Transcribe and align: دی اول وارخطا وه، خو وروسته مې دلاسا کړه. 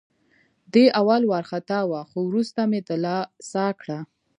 دی 0.73 0.85
اول 0.99 1.21
وارخطا 1.31 1.79
وه، 1.89 2.01
خو 2.09 2.19
وروسته 2.29 2.61
مې 2.69 2.79
دلاسا 2.89 3.67
کړه. 3.81 3.99